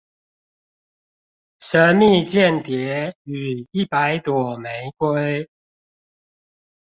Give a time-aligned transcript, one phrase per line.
[1.69, 5.47] 神祕間諜與一百朵玫瑰